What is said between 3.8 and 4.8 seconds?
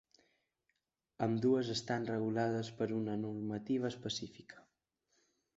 específica.